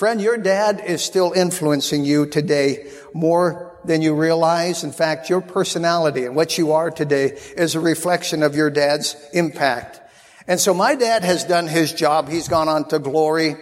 [0.00, 4.82] Friend, your dad is still influencing you today more than you realize.
[4.82, 9.14] In fact, your personality and what you are today is a reflection of your dad's
[9.34, 10.00] impact.
[10.48, 12.30] And so my dad has done his job.
[12.30, 13.56] He's gone on to glory.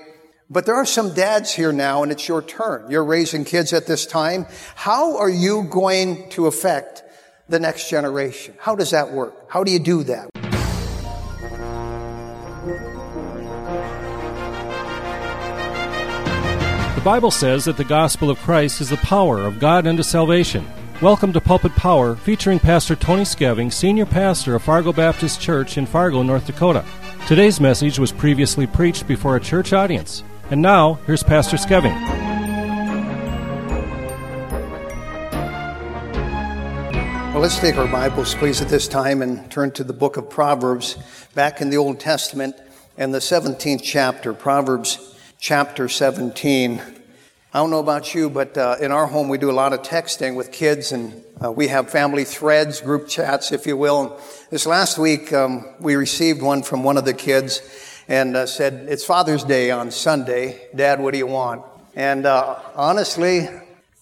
[0.48, 2.88] But there are some dads here now and it's your turn.
[2.88, 4.46] You're raising kids at this time.
[4.76, 7.02] How are you going to affect
[7.48, 8.54] the next generation?
[8.60, 9.50] How does that work?
[9.50, 10.37] How do you do that?
[16.98, 20.66] The Bible says that the gospel of Christ is the power of God unto salvation.
[21.00, 25.86] Welcome to Pulpit Power, featuring Pastor Tony Skeving, Senior Pastor of Fargo Baptist Church in
[25.86, 26.84] Fargo, North Dakota.
[27.28, 30.24] Today's message was previously preached before a church audience.
[30.50, 31.94] And now, here's Pastor Skeving.
[37.32, 40.28] Well, let's take our Bibles, please, at this time and turn to the book of
[40.28, 40.96] Proverbs,
[41.32, 42.56] back in the Old Testament,
[42.96, 46.80] and the 17th chapter, Proverbs chapter 17.
[47.54, 49.82] I don't know about you, but uh, in our home we do a lot of
[49.82, 54.20] texting with kids, and uh, we have family threads, group chats, if you will.
[54.50, 57.62] This last week um, we received one from one of the kids,
[58.08, 60.60] and uh, said, "It's Father's Day on Sunday.
[60.74, 61.62] Dad, what do you want?"
[61.94, 63.48] And uh, honestly,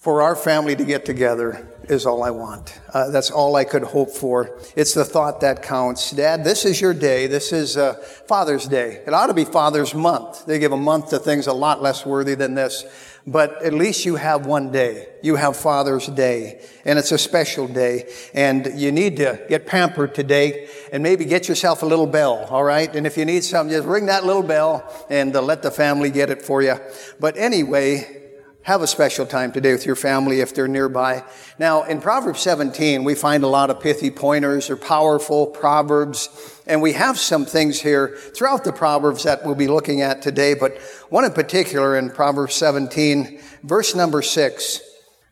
[0.07, 2.81] for our family to get together is all I want.
[2.95, 4.57] Uh, that's all I could hope for.
[4.77, 6.13] It's the thought that counts.
[6.13, 7.27] Dad, this is your day.
[7.27, 7.95] This is uh,
[8.29, 9.03] Father's Day.
[9.05, 10.47] It ought to be Father's Month.
[10.47, 12.85] They give a month to things a lot less worthy than this
[13.27, 15.09] but at least you have one day.
[15.21, 20.15] You have Father's Day, and it's a special day, and you need to get pampered
[20.15, 22.95] today, and maybe get yourself a little bell, all right?
[22.95, 26.11] And if you need something, just ring that little bell, and uh, let the family
[26.11, 26.77] get it for you.
[27.19, 28.26] But anyway,
[28.67, 31.23] have a special time today with your family if they're nearby.
[31.57, 36.83] Now, in Proverbs 17, we find a lot of pithy pointers or powerful proverbs, and
[36.83, 40.77] we have some things here throughout the Proverbs that we'll be looking at today, but
[41.11, 44.81] one in particular in Proverbs 17, verse number 6.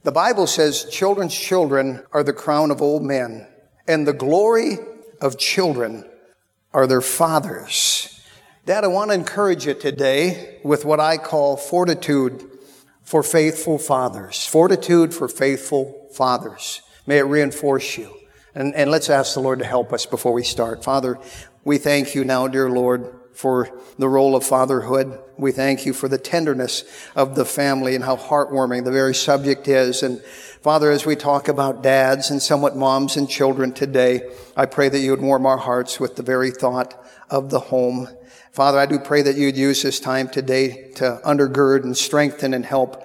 [0.05, 3.49] The Bible says, Children's children are the crown of old men,
[3.89, 4.79] and the glory
[5.21, 6.09] of children
[6.73, 8.21] are their fathers.
[8.65, 12.54] Dad, I want to encourage you today with what I call fortitude
[13.05, 16.81] for faithful fathers, fortitude for faithful fathers.
[17.07, 18.13] May it reinforce you.
[18.55, 20.83] And, and let's ask the Lord to help us before we start.
[20.83, 21.19] Father,
[21.65, 25.19] we thank you now, dear Lord, for the role of fatherhood.
[25.37, 26.85] We thank you for the tenderness
[27.17, 30.03] of the family and how heartwarming the very subject is.
[30.03, 30.23] And
[30.65, 34.23] Father, as we talk about dads and somewhat moms and children today,
[34.57, 36.95] I pray that you would warm our hearts with the very thought
[37.29, 38.09] of the home.
[38.51, 42.65] Father, I do pray that you'd use this time today to undergird and strengthen and
[42.65, 43.05] help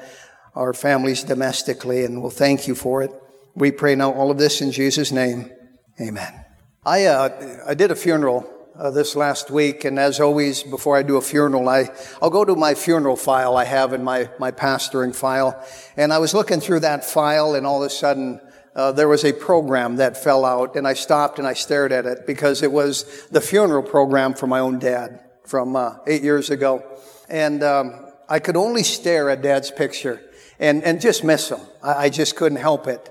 [0.56, 3.12] our families domestically, and we'll thank you for it.
[3.56, 5.52] We pray now all of this in Jesus' name.
[6.00, 6.46] Amen.
[6.86, 8.50] I, uh, I did a funeral
[8.80, 11.90] uh, this last week, and as always, before I do a funeral, I,
[12.22, 15.62] I'll go to my funeral file I have in my, my pastoring file.
[15.98, 18.40] And I was looking through that file, and all of a sudden,
[18.76, 22.06] uh, there was a program that fell out, and I stopped and I stared at
[22.06, 26.50] it because it was the funeral program for my own dad from uh, eight years
[26.50, 26.84] ago.
[27.28, 30.22] And um, I could only stare at Dad's picture
[30.58, 31.60] and, and just miss him.
[31.84, 33.10] I, I, just couldn't help it.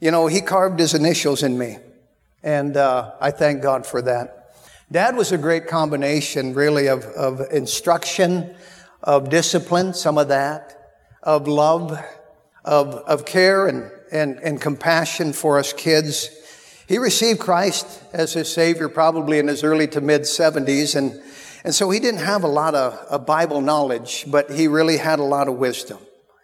[0.00, 1.78] You know, he carved his initials in me,
[2.42, 4.41] and uh, I thank God for that.
[4.92, 8.54] Dad was a great combination, really, of, of instruction,
[9.02, 10.92] of discipline, some of that,
[11.22, 11.98] of love,
[12.64, 16.28] of, of care and, and, and compassion for us kids.
[16.86, 21.20] He received Christ as his Savior probably in his early to mid 70s, and
[21.64, 25.20] and so he didn't have a lot of, of Bible knowledge, but he really had
[25.20, 25.98] a lot of wisdom.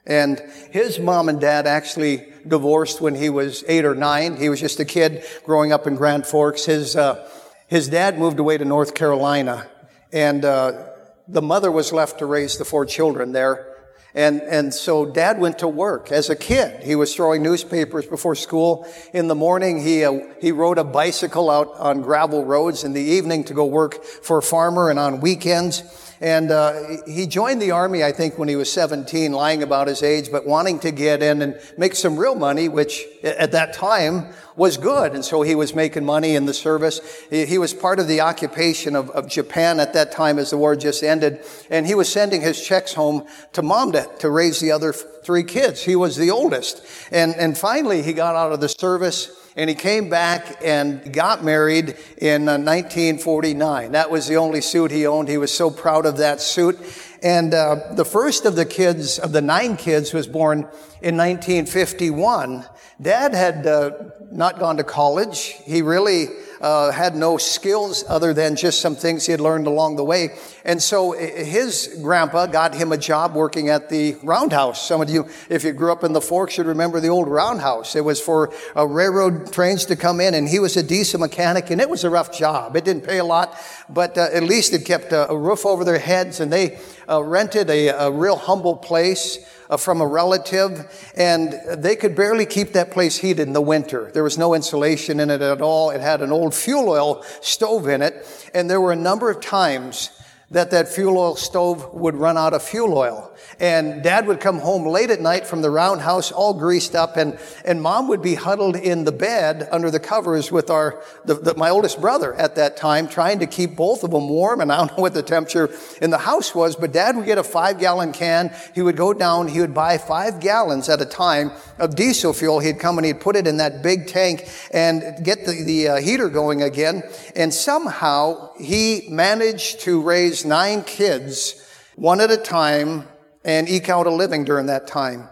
[0.07, 4.37] And his mom and dad actually divorced when he was eight or nine.
[4.37, 6.65] He was just a kid growing up in Grand Forks.
[6.65, 7.29] His, uh,
[7.69, 9.69] his dad moved away to North Carolina,
[10.13, 10.87] and uh,
[11.29, 13.69] the mother was left to raise the four children there.
[14.15, 16.83] And, and so dad went to work as a kid.
[16.83, 18.89] He was throwing newspapers before school.
[19.13, 23.03] In the morning, he, uh, he rode a bicycle out on gravel roads in the
[23.03, 25.83] evening to go work for a farmer and on weekends.
[26.21, 30.03] And uh, he joined the army, I think, when he was 17, lying about his
[30.03, 34.33] age, but wanting to get in and make some real money, which at that time
[34.59, 35.13] was good.
[35.13, 37.01] And so he was making money in the service.
[37.31, 40.75] He, was part of the occupation of, of, Japan at that time as the war
[40.75, 41.45] just ended.
[41.71, 45.45] And he was sending his checks home to mom to, to raise the other three
[45.45, 45.85] kids.
[45.85, 46.85] He was the oldest.
[47.13, 51.45] And, and finally he got out of the service and he came back and got
[51.45, 53.87] married in 1949.
[53.87, 55.29] Uh, that was the only suit he owned.
[55.29, 56.79] He was so proud of that suit.
[57.23, 60.61] And uh, the first of the kids, of the nine kids, was born
[61.03, 62.65] in 1951.
[63.01, 63.93] Dad had uh,
[64.33, 65.57] not gone to college.
[65.65, 66.27] He really
[66.61, 70.31] uh, had no skills other than just some things he had learned along the way.
[70.65, 74.87] And so his grandpa got him a job working at the roundhouse.
[74.87, 77.97] Some of you, if you grew up in the Forks, should remember the old roundhouse.
[77.97, 81.71] It was for uh, railroad trains to come in, and he was a decent mechanic,
[81.71, 82.77] and it was a rough job.
[82.77, 83.57] It didn't pay a lot,
[83.89, 86.79] but uh, at least it kept a, roof over their heads, and they
[87.09, 89.39] uh, rented a, a real humble place
[89.71, 94.11] uh, from a relative, and they could barely keep that place heated in the winter.
[94.13, 95.91] There was no insulation in it at all.
[95.91, 99.41] It had an old fuel oil stove in it, and there were a number of
[99.41, 100.11] times
[100.51, 103.31] that that fuel oil stove would run out of fuel oil.
[103.61, 107.39] And dad would come home late at night from the roundhouse, all greased up, and,
[107.67, 111.55] and mom would be huddled in the bed under the covers with our, the, the,
[111.55, 114.63] my oldest brother at that time, trying to keep both of them warm.
[114.63, 117.37] And I don't know what the temperature in the house was, but dad would get
[117.37, 118.55] a five gallon can.
[118.75, 122.61] He would go down, he would buy five gallons at a time of diesel fuel.
[122.61, 125.97] He'd come and he'd put it in that big tank and get the, the uh,
[125.97, 127.03] heater going again.
[127.37, 131.65] And somehow he managed to raise nine kids
[131.97, 133.05] one at a time
[133.45, 135.29] and eke out a living during that time.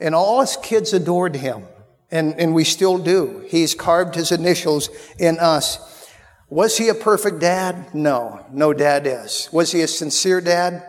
[0.00, 1.64] And all his kids adored him.
[2.10, 3.44] And, and we still do.
[3.48, 5.78] He's carved his initials in us.
[6.50, 7.94] Was he a perfect dad?
[7.94, 9.48] No, no dad is.
[9.52, 10.84] Was he a sincere dad?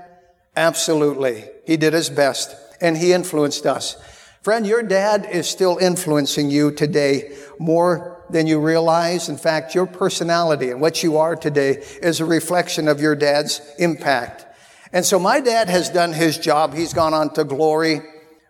[0.57, 1.45] Absolutely.
[1.65, 3.95] He did his best and he influenced us.
[4.41, 9.29] Friend, your dad is still influencing you today more than you realize.
[9.29, 13.61] In fact, your personality and what you are today is a reflection of your dad's
[13.79, 14.45] impact.
[14.91, 16.73] And so my dad has done his job.
[16.73, 18.01] He's gone on to glory.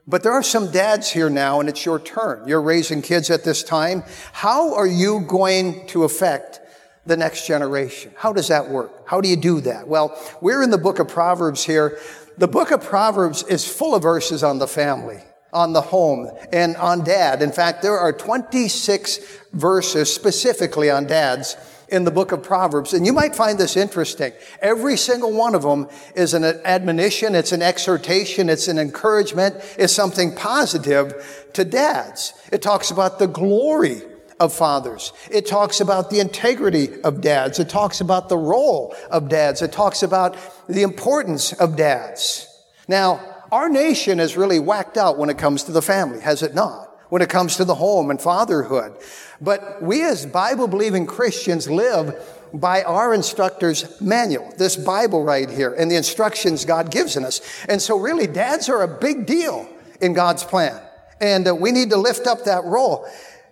[0.06, 2.47] But there are some dads here now, and it's your turn.
[2.47, 4.03] You're raising kids at this time.
[4.33, 6.59] How are you going to affect
[7.06, 8.12] the next generation?
[8.18, 9.07] How does that work?
[9.07, 9.88] How do you do that?
[9.88, 12.00] Well, we're in the book of Proverbs here.
[12.38, 15.19] The book of Proverbs is full of verses on the family,
[15.53, 17.41] on the home, and on dad.
[17.41, 19.19] In fact, there are 26
[19.53, 21.55] verses specifically on dads
[21.94, 22.94] in the book of Proverbs.
[22.94, 24.33] And you might find this interesting.
[24.61, 29.94] Every single one of them is an admonition, it's an exhortation, it's an encouragement, it's
[29.94, 32.33] something positive to dads.
[32.51, 34.01] It talks about the glory
[34.39, 35.13] of fathers.
[35.29, 37.59] It talks about the integrity of dads.
[37.59, 39.61] It talks about the role of dads.
[39.61, 40.35] It talks about
[40.67, 42.47] the importance of dads.
[42.88, 46.55] Now, our nation is really whacked out when it comes to the family, has it
[46.55, 46.89] not?
[47.09, 48.97] When it comes to the home and fatherhood.
[49.39, 52.15] But we as Bible believing Christians live
[52.51, 57.41] by our instructor's manual, this Bible right here, and the instructions God gives in us.
[57.69, 59.69] And so really, dads are a big deal
[60.01, 60.81] in God's plan.
[61.21, 63.07] And uh, we need to lift up that role.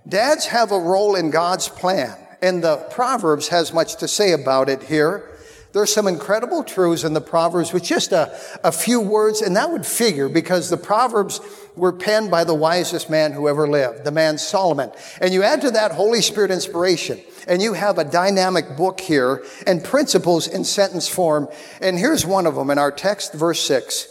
[0.07, 2.18] Dads have a role in God's plan.
[2.42, 5.31] And the Proverbs has much to say about it here.
[5.73, 9.71] There's some incredible truths in the Proverbs with just a, a few words, and that
[9.71, 11.39] would figure because the Proverbs
[11.77, 14.91] were penned by the wisest man who ever lived, the man Solomon.
[15.21, 19.45] And you add to that Holy Spirit inspiration, and you have a dynamic book here
[19.65, 21.47] and principles in sentence form.
[21.79, 24.07] And here's one of them in our text, verse six.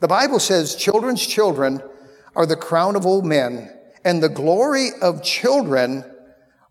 [0.00, 1.82] The Bible says, children's children
[2.34, 3.70] are the crown of old men,
[4.02, 6.04] and the glory of children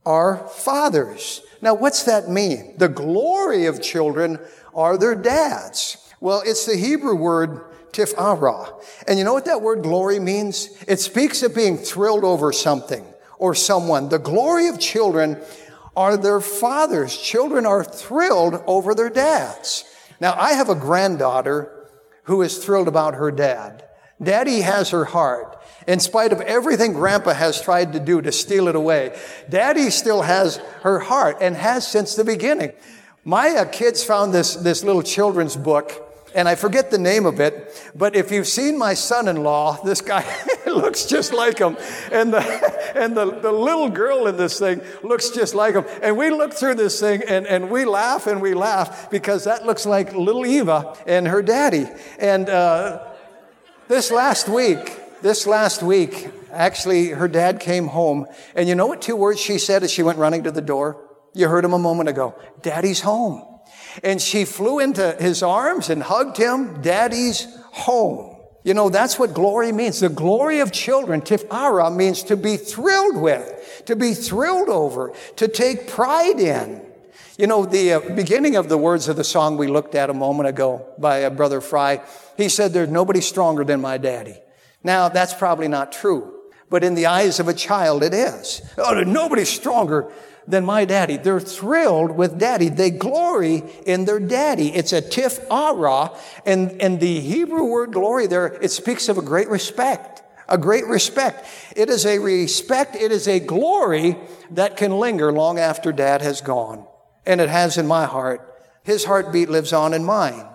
[0.06, 1.42] are fathers.
[1.62, 2.76] Now, what's that mean?
[2.78, 4.40] The glory of children
[4.74, 5.98] are their dads.
[6.20, 7.62] Well, it's the Hebrew word
[7.92, 8.84] tif'ara.
[9.08, 10.70] And you know what that word glory means?
[10.88, 13.06] It speaks of being thrilled over something
[13.38, 14.10] or someone.
[14.10, 15.42] The glory of children
[15.96, 17.18] are their fathers.
[17.18, 19.84] Children are thrilled over their dads.
[20.20, 21.90] Now, I have a granddaughter
[22.24, 23.84] who is thrilled about her dad.
[24.22, 25.61] Daddy has her heart.
[25.88, 29.18] In spite of everything grandpa has tried to do to steal it away,
[29.50, 32.74] daddy still has her heart and has since the beginning.
[33.24, 37.40] My uh, kids found this, this little children's book and I forget the name of
[37.42, 40.26] it, but if you've seen my son-in-law, this guy
[40.66, 41.76] looks just like him.
[42.12, 45.86] And the, and the, the little girl in this thing looks just like him.
[46.02, 49.66] And we look through this thing and, and we laugh and we laugh because that
[49.66, 51.88] looks like little Eva and her daddy.
[52.18, 53.08] And, uh,
[53.90, 59.02] this last week, this last week, actually, her dad came home, and you know what
[59.02, 61.08] two words she said as she went running to the door?
[61.34, 62.36] You heard him a moment ago.
[62.62, 63.46] Daddy's home.
[64.04, 66.82] And she flew into his arms and hugged him.
[66.82, 68.38] Daddy's home.
[68.64, 70.02] You know, that's what glory means.
[70.02, 75.48] The glory of children, tif'ara, means to be thrilled with, to be thrilled over, to
[75.48, 76.86] take pride in.
[77.38, 80.14] You know, the uh, beginning of the words of the song we looked at a
[80.14, 82.02] moment ago by uh, Brother Fry,
[82.38, 84.38] he said, There's nobody stronger than my daddy.
[84.84, 86.34] Now, that's probably not true,
[86.70, 88.62] but in the eyes of a child, it is.
[88.78, 90.12] Oh, there's nobody stronger
[90.48, 91.18] than my daddy.
[91.18, 92.70] They're thrilled with daddy.
[92.70, 94.74] They glory in their daddy.
[94.74, 96.12] It's a tif ara.
[96.46, 100.24] And, and the Hebrew word glory there, it speaks of a great respect.
[100.48, 101.46] A great respect.
[101.76, 104.18] It is a respect, it is a glory
[104.52, 106.86] that can linger long after dad has gone.
[107.26, 108.48] And it has in my heart.
[108.84, 110.46] His heartbeat lives on in mine.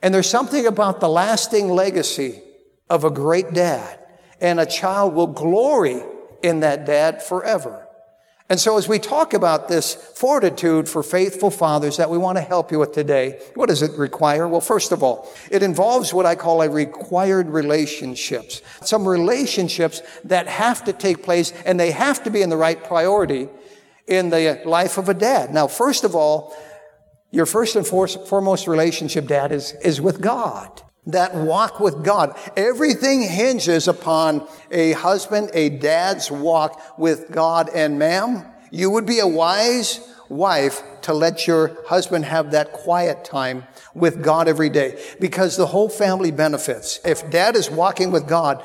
[0.00, 2.40] And there's something about the lasting legacy
[2.88, 3.98] of a great dad.
[4.40, 6.02] And a child will glory
[6.42, 7.84] in that dad forever.
[8.50, 12.42] And so as we talk about this fortitude for faithful fathers that we want to
[12.42, 14.46] help you with today, what does it require?
[14.46, 18.60] Well, first of all, it involves what I call a required relationships.
[18.82, 22.84] Some relationships that have to take place and they have to be in the right
[22.84, 23.48] priority
[24.06, 25.54] in the life of a dad.
[25.54, 26.54] Now, first of all,
[27.30, 32.36] your first and foremost relationship, dad, is, is with God that walk with God.
[32.56, 37.70] Everything hinges upon a husband, a dad's walk with God.
[37.74, 43.24] And ma'am, you would be a wise wife to let your husband have that quiet
[43.24, 46.98] time with God every day because the whole family benefits.
[47.04, 48.64] If dad is walking with God,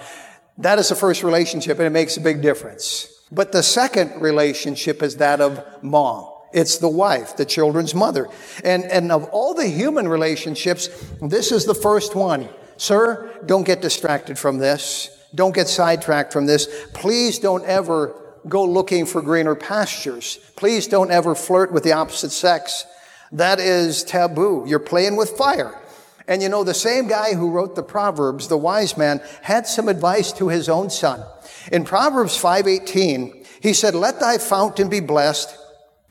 [0.58, 3.08] that is the first relationship and it makes a big difference.
[3.32, 6.32] But the second relationship is that of mom.
[6.52, 8.28] It's the wife, the children's mother.
[8.64, 10.90] And, and of all the human relationships,
[11.22, 12.50] this is the first one.
[12.78, 15.16] Sir, don't get distracted from this.
[15.36, 16.68] Don't get sidetracked from this.
[16.94, 18.16] Please don't ever
[18.48, 20.38] go looking for greener pastures.
[20.56, 22.86] Please don't ever flirt with the opposite sex.
[23.32, 24.64] That is taboo.
[24.66, 25.80] You're playing with fire.
[26.28, 29.88] And you know, the same guy who wrote the Proverbs, the wise man, had some
[29.88, 31.24] advice to his own son.
[31.72, 35.56] In Proverbs 5:18, he said, "Let thy fountain be blessed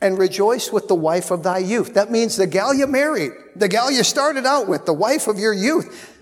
[0.01, 1.93] and rejoice with the wife of thy youth.
[1.93, 5.37] That means the gal you married, the gal you started out with, the wife of
[5.37, 6.15] your youth.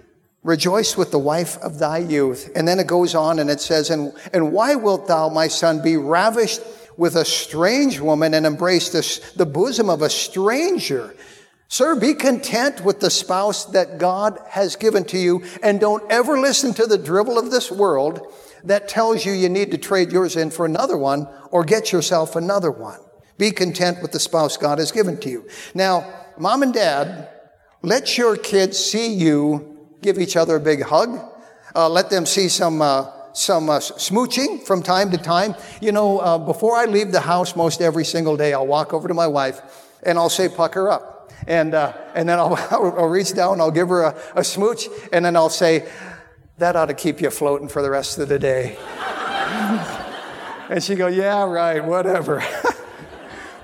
[0.43, 2.49] Rejoice with the wife of thy youth.
[2.55, 5.81] And then it goes on and it says, and, and why wilt thou, my son,
[5.83, 6.61] be ravished
[6.95, 11.15] with a strange woman and embrace the, the bosom of a stranger?
[11.67, 16.39] Sir, be content with the spouse that God has given to you and don't ever
[16.39, 20.37] listen to the drivel of this world that tells you you need to trade yours
[20.37, 22.99] in for another one or get yourself another one.
[23.37, 25.47] Be content with the spouse God has given to you.
[25.73, 27.29] Now, mom and dad,
[27.81, 31.19] let your kids see you give each other a big hug.
[31.75, 35.55] Uh, let them see some, uh, some uh, smooching from time to time.
[35.81, 39.07] You know, uh, before I leave the house most every single day, I'll walk over
[39.07, 39.61] to my wife
[40.03, 41.31] and I'll say, pucker up.
[41.45, 45.23] And, uh, and then I'll, I'll, reach down, I'll give her a, a smooch, and
[45.23, 45.87] then I'll say,
[46.57, 48.77] that ought to keep you floating for the rest of the day.
[50.69, 52.43] and she go, yeah, right, whatever.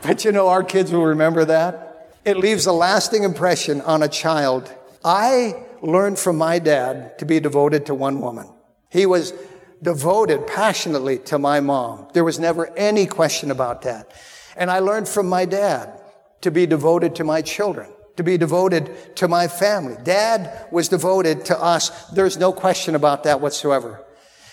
[0.07, 2.11] But you know, our kids will remember that.
[2.25, 4.73] It leaves a lasting impression on a child.
[5.03, 8.49] I learned from my dad to be devoted to one woman.
[8.89, 9.33] He was
[9.81, 12.07] devoted passionately to my mom.
[12.13, 14.11] There was never any question about that.
[14.55, 15.99] And I learned from my dad
[16.41, 19.95] to be devoted to my children, to be devoted to my family.
[20.03, 22.09] Dad was devoted to us.
[22.11, 24.03] There's no question about that whatsoever.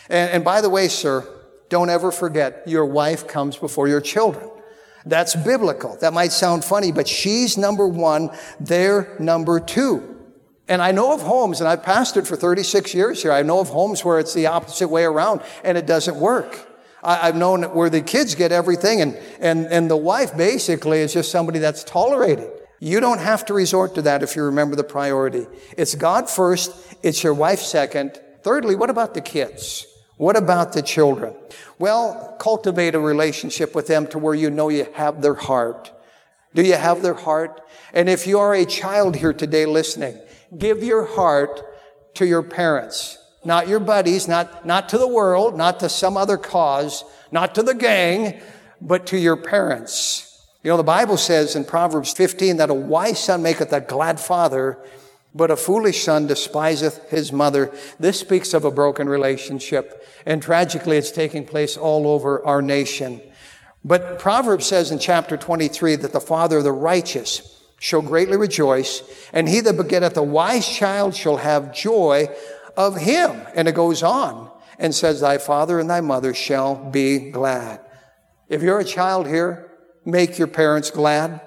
[0.09, 1.27] And, and by the way, sir,
[1.69, 4.50] don't ever forget your wife comes before your children.
[5.07, 5.97] That's biblical.
[6.01, 10.17] That might sound funny, but she's number one, they're number two.
[10.69, 13.71] And I know of homes, and I've pastored for 36 years here, I know of
[13.71, 16.69] homes where it's the opposite way around and it doesn't work.
[17.03, 21.13] I, have known where the kids get everything and, and, and the wife basically is
[21.13, 22.51] just somebody that's tolerated.
[22.79, 25.47] You don't have to resort to that if you remember the priority.
[25.77, 28.21] It's God first, it's your wife second.
[28.43, 29.87] Thirdly, what about the kids?
[30.21, 31.35] What about the children?
[31.79, 35.91] Well, cultivate a relationship with them to where you know you have their heart.
[36.55, 37.63] Do you have their heart?
[37.95, 40.21] And if you are a child here today listening,
[40.59, 41.63] give your heart
[42.17, 43.17] to your parents.
[43.47, 47.63] Not your buddies, not, not to the world, not to some other cause, not to
[47.63, 48.43] the gang,
[48.79, 50.47] but to your parents.
[50.63, 54.21] You know, the Bible says in Proverbs 15 that a wise son maketh a glad
[54.21, 54.77] father,
[55.35, 57.73] but a foolish son despiseth his mother.
[57.99, 60.05] This speaks of a broken relationship.
[60.27, 63.21] And tragically, it's taking place all over our nation.
[63.85, 69.03] But Proverbs says in chapter 23 that the father of the righteous shall greatly rejoice,
[69.33, 72.29] and he that begetteth a wise child shall have joy
[72.77, 73.41] of him.
[73.55, 77.81] And it goes on and says, Thy father and thy mother shall be glad.
[78.49, 79.71] If you're a child here,
[80.05, 81.41] make your parents glad.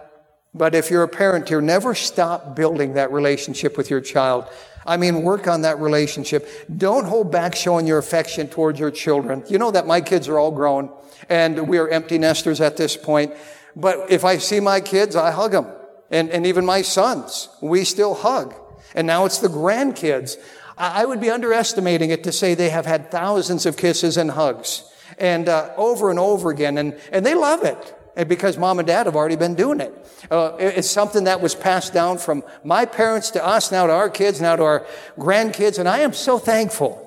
[0.56, 4.46] But if you're a parent here, never stop building that relationship with your child.
[4.86, 6.48] I mean, work on that relationship.
[6.78, 9.44] Don't hold back showing your affection towards your children.
[9.48, 10.92] You know that my kids are all grown
[11.30, 13.34] and we are empty nesters at this point.
[13.76, 15.68] But if I see my kids, I hug them.
[16.12, 18.54] And, and even my sons, we still hug.
[18.94, 20.38] And now it's the grandkids.
[20.78, 24.84] I would be underestimating it to say they have had thousands of kisses and hugs
[25.18, 26.78] and uh, over and over again.
[26.78, 27.96] And, and they love it.
[28.16, 29.94] And because mom and dad have already been doing it.
[30.30, 34.10] Uh, it's something that was passed down from my parents to us, now to our
[34.10, 34.86] kids, now to our
[35.18, 35.80] grandkids.
[35.80, 37.00] And I am so thankful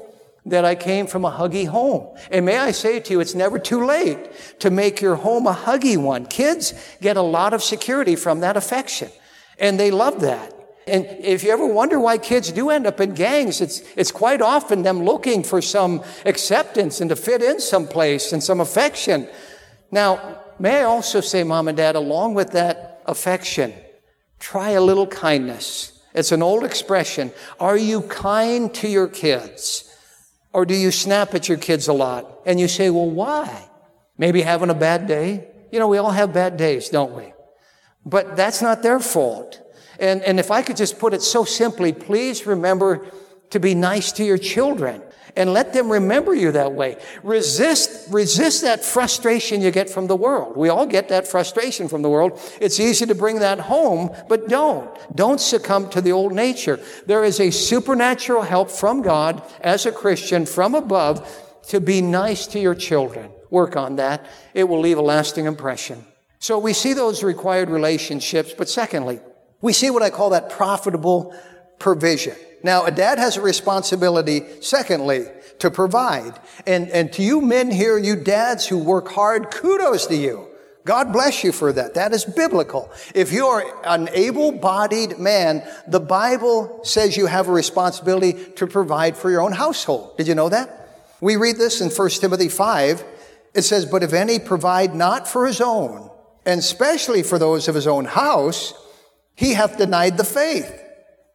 [0.46, 2.16] that I came from a huggy home.
[2.30, 5.54] And may I say to you, it's never too late to make your home a
[5.54, 6.26] huggy one.
[6.26, 9.10] Kids get a lot of security from that affection.
[9.58, 10.52] And they love that.
[10.88, 14.40] And if you ever wonder why kids do end up in gangs, it's, it's quite
[14.40, 19.28] often them looking for some acceptance and to fit in someplace and some affection.
[19.90, 23.72] Now, may I also say, mom and dad, along with that affection,
[24.38, 26.02] try a little kindness.
[26.14, 27.32] It's an old expression.
[27.60, 29.92] Are you kind to your kids?
[30.52, 32.40] Or do you snap at your kids a lot?
[32.46, 33.68] And you say, well, why?
[34.16, 35.48] Maybe having a bad day?
[35.70, 37.34] You know, we all have bad days, don't we?
[38.06, 39.60] But that's not their fault.
[39.98, 43.06] And, and if I could just put it so simply, please remember
[43.50, 45.03] to be nice to your children
[45.37, 46.97] and let them remember you that way.
[47.23, 50.57] Resist, resist that frustration you get from the world.
[50.57, 52.41] We all get that frustration from the world.
[52.61, 54.91] It's easy to bring that home, but don't.
[55.15, 56.81] Don't succumb to the old nature.
[57.05, 61.29] There is a supernatural help from God as a Christian from above
[61.69, 63.31] to be nice to your children.
[63.50, 64.26] Work on that.
[64.55, 66.05] It will leave a lasting impression.
[66.38, 69.21] So we see those required relationships, but secondly,
[69.61, 71.35] we see what I call that profitable
[71.79, 72.37] provision.
[72.62, 75.26] Now, a dad has a responsibility, secondly,
[75.58, 76.38] to provide.
[76.66, 80.48] And, and to you men here, you dads who work hard, kudos to you.
[80.84, 81.94] God bless you for that.
[81.94, 82.90] That is biblical.
[83.12, 89.28] If you're an able-bodied man, the Bible says you have a responsibility to provide for
[89.28, 90.16] your own household.
[90.16, 90.88] Did you know that?
[91.20, 93.04] We read this in 1 Timothy 5.
[93.54, 96.08] It says, But if any provide not for his own,
[96.44, 98.72] and especially for those of his own house,
[99.34, 100.72] he hath denied the faith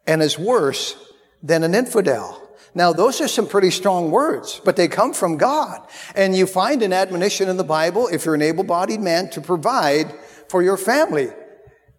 [0.06, 0.96] and is worse
[1.42, 2.38] than an infidel.
[2.74, 5.86] Now, those are some pretty strong words, but they come from God.
[6.14, 9.40] And you find an admonition in the Bible, if you're an able bodied man, to
[9.40, 10.12] provide
[10.48, 11.28] for your family.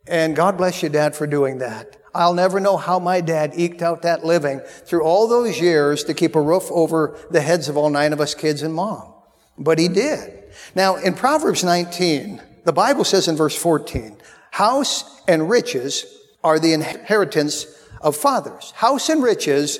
[0.08, 1.98] And God bless you, Dad, for doing that.
[2.16, 6.14] I'll never know how my dad eked out that living through all those years to
[6.14, 9.14] keep a roof over the heads of all nine of us kids and mom.
[9.58, 10.44] But he did.
[10.76, 14.18] Now, in Proverbs 19, the Bible says in verse 14,
[14.52, 16.06] house and riches
[16.44, 17.66] are the inheritance
[18.04, 18.72] of fathers.
[18.76, 19.80] House and riches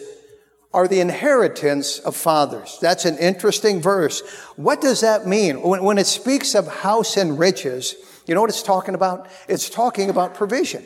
[0.74, 2.80] are the inheritance of fathers.
[2.82, 4.22] That's an interesting verse.
[4.56, 5.62] What does that mean?
[5.62, 7.96] When, when, it speaks of house and riches,
[8.26, 9.28] you know what it's talking about?
[9.48, 10.84] It's talking about provision.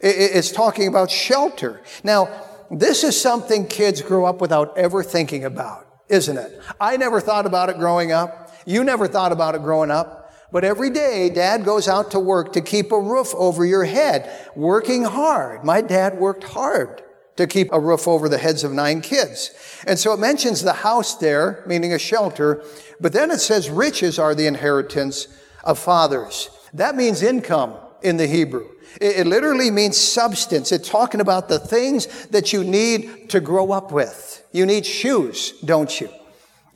[0.00, 1.80] It, it's talking about shelter.
[2.04, 2.28] Now,
[2.70, 6.60] this is something kids grow up without ever thinking about, isn't it?
[6.78, 8.54] I never thought about it growing up.
[8.66, 10.19] You never thought about it growing up.
[10.52, 14.30] But every day, dad goes out to work to keep a roof over your head,
[14.56, 15.64] working hard.
[15.64, 17.02] My dad worked hard
[17.36, 19.54] to keep a roof over the heads of nine kids.
[19.86, 22.62] And so it mentions the house there, meaning a shelter,
[23.00, 25.28] but then it says riches are the inheritance
[25.64, 26.50] of fathers.
[26.74, 28.68] That means income in the Hebrew.
[29.00, 30.72] It, it literally means substance.
[30.72, 34.44] It's talking about the things that you need to grow up with.
[34.52, 36.10] You need shoes, don't you?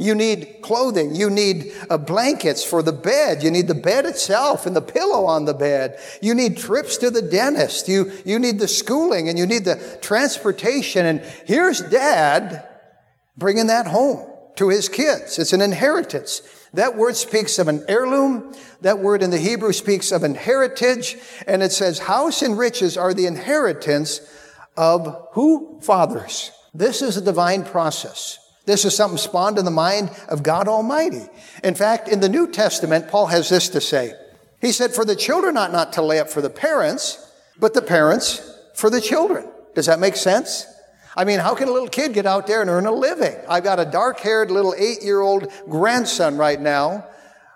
[0.04, 1.14] You need clothing.
[1.14, 3.42] You need uh, blankets for the bed.
[3.42, 5.98] You need the bed itself and the pillow on the bed.
[6.20, 7.88] You need trips to the dentist.
[7.88, 11.06] You, you need the schooling and you need the transportation.
[11.06, 12.68] And here's dad
[13.36, 15.38] bringing that home to his kids.
[15.38, 16.42] It's an inheritance.
[16.74, 18.54] That word speaks of an heirloom.
[18.82, 20.36] That word in the Hebrew speaks of an.
[20.36, 24.20] And it says house and riches are the inheritance
[24.76, 25.80] of who?
[25.80, 26.50] Fathers.
[26.74, 28.43] This is a divine process.
[28.66, 31.26] This is something spawned in the mind of God Almighty.
[31.62, 34.14] In fact, in the New Testament, Paul has this to say.
[34.60, 37.82] He said, For the children ought not to lay up for the parents, but the
[37.82, 38.40] parents
[38.74, 39.46] for the children.
[39.74, 40.66] Does that make sense?
[41.16, 43.36] I mean, how can a little kid get out there and earn a living?
[43.48, 47.06] I've got a dark haired little eight year old grandson right now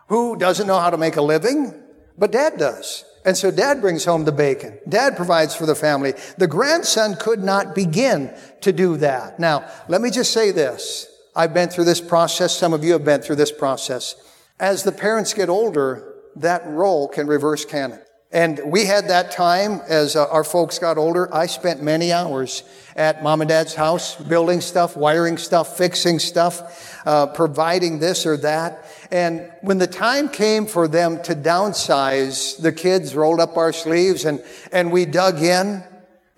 [0.09, 1.75] who doesn't know how to make a living,
[2.17, 3.05] but dad does.
[3.29, 4.79] And so dad brings home the bacon.
[4.89, 6.15] Dad provides for the family.
[6.39, 9.39] The grandson could not begin to do that.
[9.39, 11.07] Now, let me just say this.
[11.37, 12.57] I've been through this process.
[12.57, 14.15] Some of you have been through this process.
[14.59, 18.01] As the parents get older, that role can reverse canon.
[18.33, 21.35] And we had that time as uh, our folks got older.
[21.35, 22.63] I spent many hours
[22.97, 28.39] at mom and dad's house, building stuff, wiring stuff, fixing stuff, uh, providing this or
[28.39, 28.87] that.
[29.11, 34.25] And when the time came for them to downsize, the kids rolled up our sleeves
[34.25, 35.83] and, and we dug in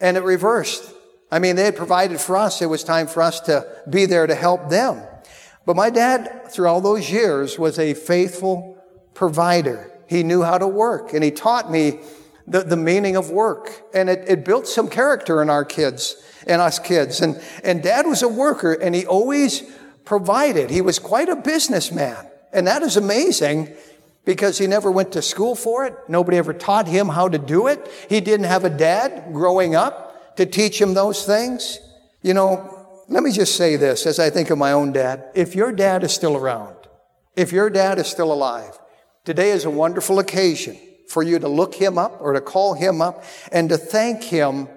[0.01, 0.93] and it reversed.
[1.33, 2.63] I mean, they had provided for us.
[2.63, 5.03] It was time for us to be there to help them.
[5.67, 8.83] But my dad, through all those years, was a faithful
[9.15, 9.91] provider.
[10.09, 12.01] He knew how to work and he taught me
[12.47, 13.83] the, the meaning of work.
[13.95, 17.21] And it, it built some character in our kids and us kids.
[17.21, 19.63] And, and dad was a worker and he always
[20.05, 20.71] provided.
[20.71, 22.27] He was quite a businessman.
[22.53, 23.75] And that is amazing
[24.25, 25.95] because he never went to school for it.
[26.09, 27.91] Nobody ever taught him how to do it.
[28.09, 31.79] He didn't have a dad growing up to teach him those things.
[32.23, 35.31] You know, let me just say this as I think of my own dad.
[35.35, 36.77] If your dad is still around,
[37.37, 38.79] if your dad is still alive,
[39.25, 43.03] today is a wonderful occasion for you to look him up or to call him
[43.03, 44.69] up and to thank him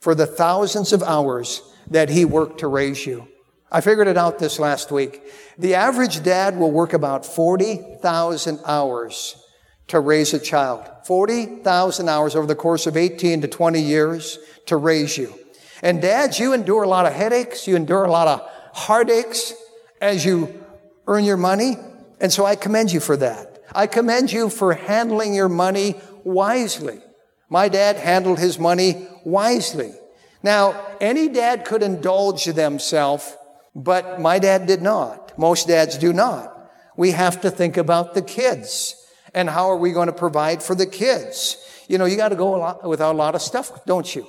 [0.00, 3.28] for the thousands of hours that he worked to raise you.
[3.74, 5.22] I figured it out this last week.
[5.56, 9.42] The average dad will work about 40,000 hours
[9.88, 10.86] to raise a child.
[11.06, 15.32] 40,000 hours over the course of 18 to 20 years to raise you.
[15.80, 17.66] And dads, you endure a lot of headaches.
[17.66, 19.54] You endure a lot of heartaches
[20.02, 20.62] as you
[21.06, 21.76] earn your money.
[22.20, 23.62] And so I commend you for that.
[23.74, 27.00] I commend you for handling your money wisely.
[27.48, 29.94] My dad handled his money wisely.
[30.42, 33.34] Now, any dad could indulge themselves
[33.74, 35.36] but my dad did not.
[35.38, 36.70] Most dads do not.
[36.96, 38.96] We have to think about the kids.
[39.34, 41.56] And how are we going to provide for the kids?
[41.88, 44.26] You know, you got to go a lot, without a lot of stuff, don't you?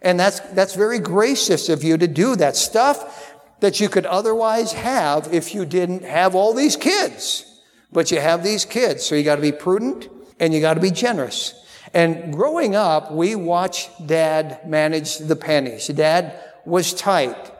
[0.00, 4.72] And that's, that's very gracious of you to do that stuff that you could otherwise
[4.72, 7.50] have if you didn't have all these kids.
[7.90, 10.80] But you have these kids, so you got to be prudent and you got to
[10.80, 11.54] be generous.
[11.94, 15.86] And growing up, we watched dad manage the pennies.
[15.88, 17.52] Dad was tight.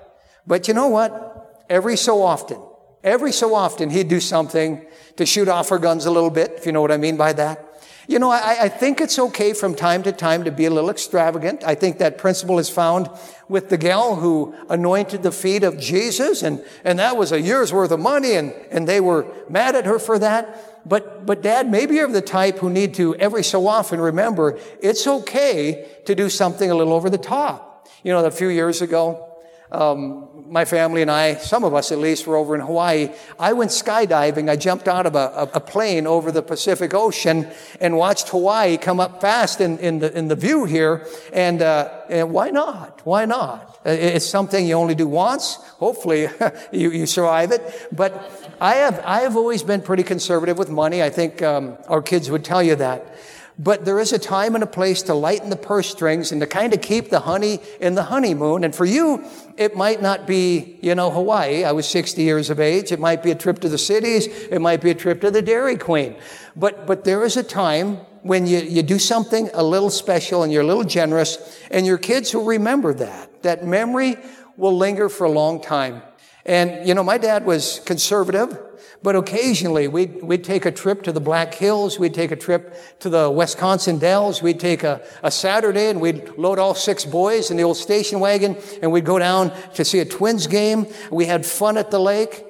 [0.47, 1.65] But you know what?
[1.69, 2.61] Every so often,
[3.03, 4.85] every so often, he'd do something
[5.17, 7.33] to shoot off her guns a little bit, if you know what I mean by
[7.35, 7.75] that.
[8.07, 10.91] You know, I, I, think it's okay from time to time to be a little
[10.91, 11.65] extravagant.
[11.65, 13.09] I think that principle is found
[13.49, 17.73] with the gal who anointed the feet of Jesus, and, and that was a year's
[17.73, 20.87] worth of money, and, and they were mad at her for that.
[20.87, 25.07] But, but dad, maybe you're the type who need to every so often remember it's
[25.07, 27.89] okay to do something a little over the top.
[28.03, 29.34] You know, a few years ago,
[29.75, 33.11] um, my family and I, some of us at least, were over in Hawaii.
[33.39, 34.49] I went skydiving.
[34.49, 37.49] I jumped out of a, a plane over the Pacific Ocean
[37.81, 41.07] and watched Hawaii come up fast in, in, the, in the view here.
[41.33, 43.01] And, uh, and why not?
[43.05, 43.81] Why not?
[43.85, 45.57] It's something you only do once.
[45.79, 46.29] Hopefully
[46.73, 47.89] you, you survive it.
[47.91, 48.13] But
[48.61, 51.03] I have, I have always been pretty conservative with money.
[51.03, 53.17] I think um, our kids would tell you that.
[53.59, 56.47] But there is a time and a place to lighten the purse strings and to
[56.47, 58.65] kind of keep the honey in the honeymoon.
[58.65, 59.25] And for you,
[59.57, 61.63] it might not be, you know, Hawaii.
[61.63, 62.91] I was 60 years of age.
[62.91, 64.27] It might be a trip to the cities.
[64.27, 66.17] It might be a trip to the Dairy Queen.
[66.57, 70.53] But, but there is a time when you, you do something a little special and
[70.53, 73.43] you're a little generous and your kids will remember that.
[73.43, 74.17] That memory
[74.57, 76.03] will linger for a long time.
[76.45, 78.59] And, you know, my dad was conservative.
[79.03, 81.99] But occasionally we'd, we'd take a trip to the Black Hills.
[81.99, 84.43] We'd take a trip to the Wisconsin Dells.
[84.43, 88.21] We'd take a, a Saturday and we'd load all six boys in the old station
[88.21, 90.87] wagon and we'd go down to see a Twins game.
[91.11, 92.45] We had fun at the lake.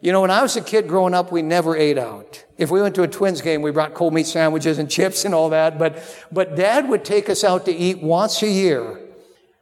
[0.00, 2.44] You know, when I was a kid growing up, we never ate out.
[2.58, 5.34] If we went to a Twins game, we brought cold meat sandwiches and chips and
[5.34, 5.78] all that.
[5.78, 9.00] But, but dad would take us out to eat once a year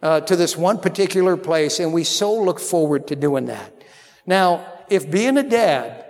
[0.02, 3.72] uh, to this one particular place, and we so look forward to doing that.
[4.26, 6.01] Now, if being a dad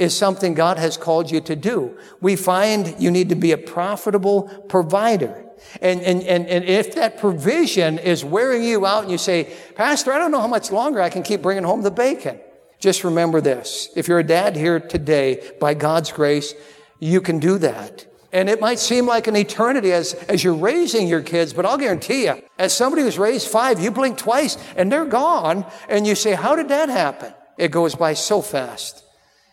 [0.00, 1.96] is something God has called you to do.
[2.20, 5.44] We find you need to be a profitable provider.
[5.82, 10.12] And, and, and, and if that provision is wearing you out and you say, Pastor,
[10.12, 12.40] I don't know how much longer I can keep bringing home the bacon.
[12.78, 13.90] Just remember this.
[13.94, 16.54] If you're a dad here today, by God's grace,
[16.98, 18.06] you can do that.
[18.32, 21.76] And it might seem like an eternity as, as you're raising your kids, but I'll
[21.76, 25.66] guarantee you, as somebody who's raised five, you blink twice and they're gone.
[25.88, 27.34] And you say, how did that happen?
[27.58, 29.04] It goes by so fast.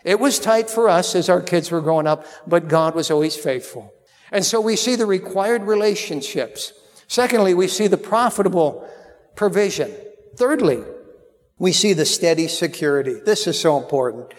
[0.07, 3.35] It was tight for us as our kids were growing up, but God was always
[3.35, 3.93] faithful.
[4.31, 6.71] And so we see the required relationships.
[7.09, 8.89] Secondly, we see the profitable
[9.35, 9.93] provision.
[10.37, 10.81] Thirdly,
[11.57, 13.19] we see the steady security.
[13.25, 14.33] This is so important.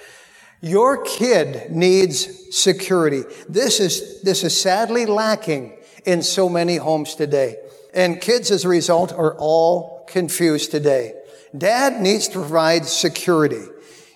[0.62, 3.24] Your kid needs security.
[3.46, 5.76] This is, this is sadly lacking
[6.06, 7.56] in so many homes today.
[7.92, 11.12] And kids, as a result, are all confused today.
[11.56, 13.66] Dad needs to provide security.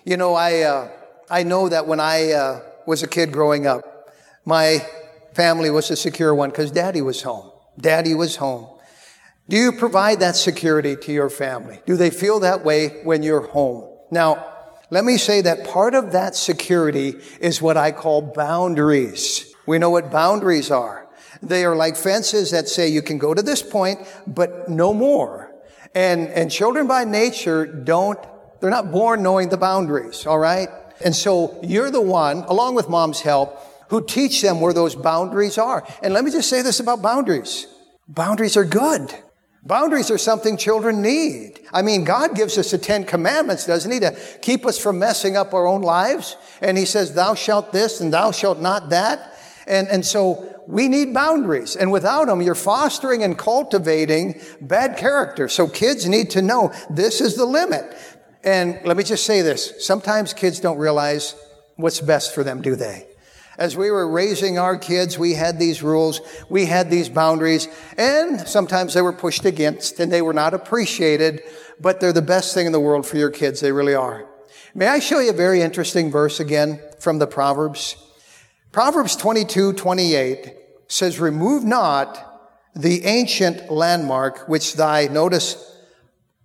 [0.03, 0.89] You know, I, uh,
[1.33, 4.07] I know that when I uh, was a kid growing up,
[4.45, 4.85] my
[5.33, 7.49] family was a secure one because daddy was home.
[7.75, 8.69] Daddy was home.
[9.49, 11.79] Do you provide that security to your family?
[11.87, 13.97] Do they feel that way when you're home?
[14.11, 14.45] Now,
[14.91, 19.51] let me say that part of that security is what I call boundaries.
[19.65, 21.09] We know what boundaries are.
[21.41, 25.51] They are like fences that say you can go to this point, but no more.
[25.95, 28.19] And, and children by nature don't,
[28.61, 30.69] they're not born knowing the boundaries, all right?
[31.03, 35.57] And so you're the one, along with mom's help, who teach them where those boundaries
[35.57, 35.85] are.
[36.01, 37.67] And let me just say this about boundaries.
[38.07, 39.13] Boundaries are good.
[39.65, 41.61] Boundaries are something children need.
[41.71, 45.37] I mean, God gives us the Ten Commandments, doesn't He, to keep us from messing
[45.37, 46.35] up our own lives?
[46.61, 49.37] And He says, thou shalt this and thou shalt not that.
[49.65, 51.75] And, and so we need boundaries.
[51.75, 55.47] And without them, you're fostering and cultivating bad character.
[55.47, 57.85] So kids need to know this is the limit.
[58.43, 59.85] And let me just say this.
[59.85, 61.35] Sometimes kids don't realize
[61.75, 63.07] what's best for them, do they?
[63.57, 68.41] As we were raising our kids, we had these rules, we had these boundaries, and
[68.47, 71.41] sometimes they were pushed against and they were not appreciated,
[71.79, 73.59] but they're the best thing in the world for your kids.
[73.59, 74.27] They really are.
[74.73, 77.95] May I show you a very interesting verse again from the Proverbs?
[78.71, 80.55] Proverbs 22, 28
[80.87, 82.41] says, remove not
[82.75, 85.77] the ancient landmark which thy, notice,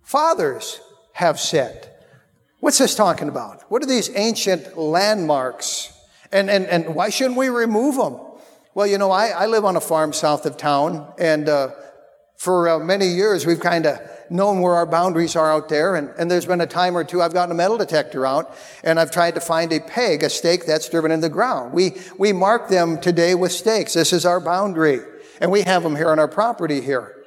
[0.03, 0.79] fathers
[1.13, 1.88] have set.
[2.59, 3.63] What's this talking about?
[3.71, 5.93] What are these ancient landmarks?
[6.31, 8.19] And, and, and why shouldn't we remove them?
[8.73, 11.69] Well, you know, I, I live on a farm south of town, and uh,
[12.39, 15.95] for uh, many years we've kind of known where our boundaries are out there.
[15.95, 18.99] And, and there's been a time or two I've gotten a metal detector out and
[18.99, 21.73] I've tried to find a peg, a stake that's driven in the ground.
[21.73, 23.93] We, we mark them today with stakes.
[23.93, 25.01] This is our boundary.
[25.41, 27.18] And we have them here on our property here.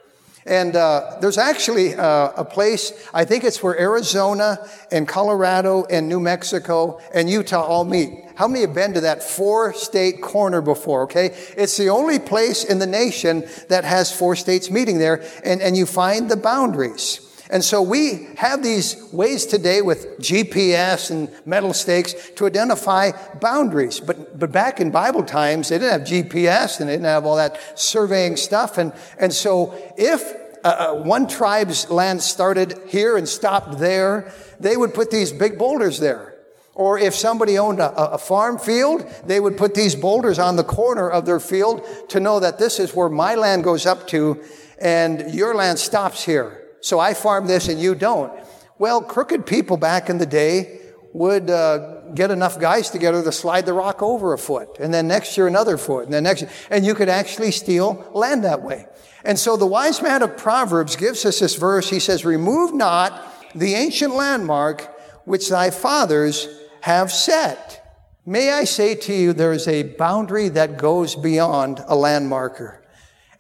[0.44, 6.08] And uh, there's actually uh, a place, I think it's where Arizona and Colorado and
[6.08, 8.24] New Mexico and Utah all meet.
[8.34, 11.02] How many have been to that four state corner before?
[11.02, 11.26] Okay.
[11.56, 15.22] It's the only place in the nation that has four states meeting there.
[15.44, 17.20] And, and you find the boundaries.
[17.52, 24.00] And so we have these ways today with GPS and metal stakes to identify boundaries.
[24.00, 27.36] But, but back in Bible times, they didn't have GPS and they didn't have all
[27.36, 28.78] that surveying stuff.
[28.78, 30.22] And, and so if
[30.64, 35.58] uh, uh, one tribe's land started here and stopped there, they would put these big
[35.58, 36.34] boulders there.
[36.74, 40.64] Or if somebody owned a, a, farm field, they would put these boulders on the
[40.64, 44.42] corner of their field to know that this is where my land goes up to
[44.80, 46.61] and your land stops here.
[46.82, 48.32] So I farm this and you don't.
[48.78, 50.80] Well, crooked people back in the day
[51.12, 55.06] would uh, get enough guys together to slide the rock over a foot, and then
[55.06, 58.86] next year another foot, and then next, and you could actually steal land that way.
[59.24, 61.90] And so the wise man of Proverbs gives us this verse.
[61.90, 63.22] He says, "Remove not
[63.54, 64.88] the ancient landmark
[65.24, 66.48] which thy fathers
[66.80, 67.78] have set."
[68.24, 72.78] May I say to you, there is a boundary that goes beyond a landmarker.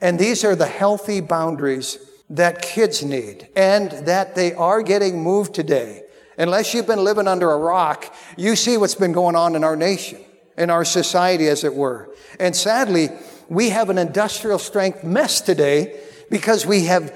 [0.00, 1.98] And these are the healthy boundaries
[2.32, 6.02] that kids need and that they are getting moved today.
[6.38, 9.76] Unless you've been living under a rock, you see what's been going on in our
[9.76, 10.18] nation,
[10.56, 12.10] in our society, as it were.
[12.40, 13.10] And sadly,
[13.48, 17.14] we have an industrial strength mess today because we have,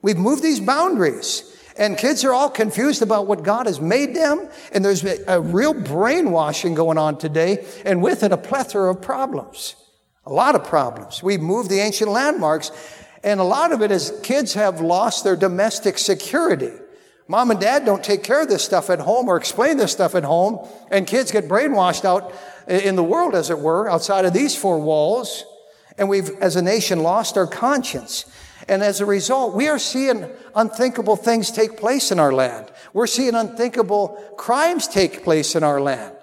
[0.00, 1.50] we've moved these boundaries.
[1.76, 4.48] And kids are all confused about what God has made them.
[4.72, 7.66] And there's a real brainwashing going on today.
[7.84, 9.74] And with it, a plethora of problems.
[10.24, 11.22] A lot of problems.
[11.22, 12.70] We've moved the ancient landmarks
[13.24, 16.72] and a lot of it is kids have lost their domestic security.
[17.26, 20.14] Mom and dad don't take care of this stuff at home or explain this stuff
[20.14, 22.32] at home, and kids get brainwashed out
[22.68, 25.44] in the world, as it were, outside of these four walls.
[25.96, 28.26] And we've, as a nation, lost our conscience.
[28.68, 32.70] And as a result, we are seeing unthinkable things take place in our land.
[32.92, 36.13] We're seeing unthinkable crimes take place in our land.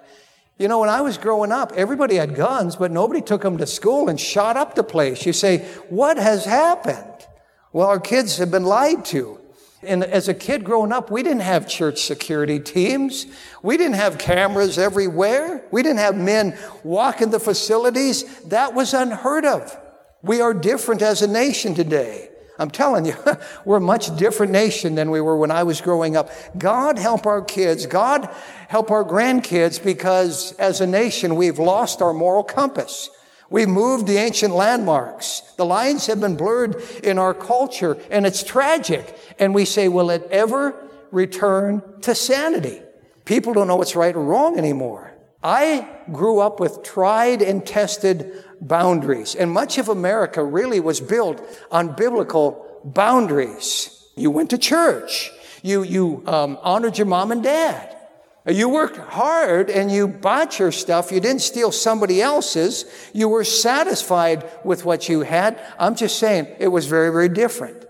[0.58, 3.66] You know, when I was growing up, everybody had guns, but nobody took them to
[3.66, 5.26] school and shot up the place.
[5.26, 7.26] You say, what has happened?
[7.72, 9.38] Well, our kids have been lied to.
[9.82, 13.26] And as a kid growing up, we didn't have church security teams.
[13.62, 15.64] We didn't have cameras everywhere.
[15.72, 18.24] We didn't have men walking the facilities.
[18.44, 19.76] That was unheard of.
[20.22, 22.28] We are different as a nation today.
[22.58, 23.16] I'm telling you,
[23.64, 26.30] we're a much different nation than we were when I was growing up.
[26.56, 27.86] God help our kids.
[27.86, 28.32] God
[28.72, 33.10] help our grandkids because as a nation, we've lost our moral compass.
[33.50, 35.42] We've moved the ancient landmarks.
[35.58, 39.14] The lines have been blurred in our culture and it's tragic.
[39.38, 42.80] And we say, will it ever return to sanity?
[43.26, 45.12] People don't know what's right or wrong anymore.
[45.42, 49.34] I grew up with tried and tested boundaries.
[49.34, 54.02] And much of America really was built on biblical boundaries.
[54.16, 55.30] You went to church.
[55.60, 57.98] You, you um, honored your mom and dad.
[58.46, 61.12] You worked hard and you bought your stuff.
[61.12, 62.84] You didn't steal somebody else's.
[63.12, 65.60] You were satisfied with what you had.
[65.78, 67.86] I'm just saying it was very, very different.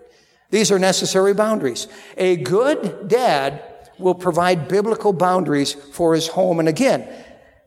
[0.50, 1.88] These are necessary boundaries.
[2.18, 3.62] A good dad
[3.98, 6.58] will provide biblical boundaries for his home.
[6.58, 7.08] And again,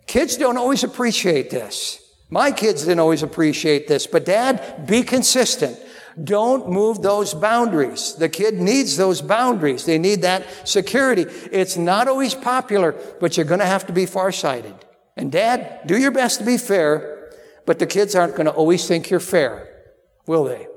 [0.05, 1.99] kids don't always appreciate this.
[2.29, 5.79] My kids didn't always appreciate this, but dad, be consistent.
[6.23, 8.15] Don't move those boundaries.
[8.15, 9.85] The kid needs those boundaries.
[9.85, 11.23] They need that security.
[11.51, 14.73] It's not always popular, but you're going to have to be farsighted.
[15.17, 17.31] And dad, do your best to be fair,
[17.65, 19.67] but the kids aren't going to always think you're fair,
[20.25, 20.67] will they?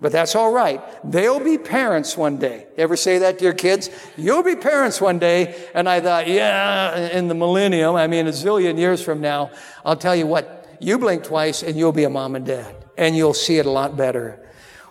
[0.00, 0.82] But that's all right.
[1.02, 2.66] They'll be parents one day.
[2.76, 3.88] Ever say that to your kids?
[4.16, 5.68] You'll be parents one day.
[5.74, 9.50] And I thought, yeah, in the millennium, I mean, a zillion years from now,
[9.84, 13.16] I'll tell you what, you blink twice and you'll be a mom and dad and
[13.16, 14.43] you'll see it a lot better.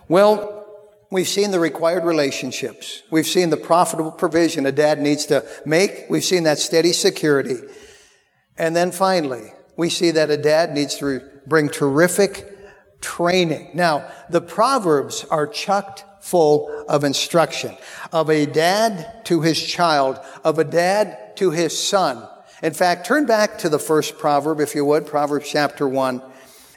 [0.08, 0.54] Well,
[1.14, 3.04] We've seen the required relationships.
[3.08, 6.06] We've seen the profitable provision a dad needs to make.
[6.10, 7.58] We've seen that steady security.
[8.58, 12.58] And then finally, we see that a dad needs to bring terrific
[13.00, 13.70] training.
[13.74, 17.76] Now, the Proverbs are chucked full of instruction
[18.12, 22.26] of a dad to his child, of a dad to his son.
[22.60, 26.22] In fact, turn back to the first proverb, if you would, Proverbs chapter one.